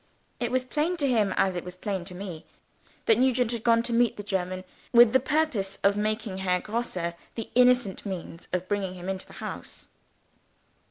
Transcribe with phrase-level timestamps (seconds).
[0.39, 2.47] It was plain to him, as it was plain to me,
[3.05, 6.97] that Nugent had gone to meet the German, with the purpose of making Herr Grosse
[7.35, 9.89] the innocent means of bringing him into the house.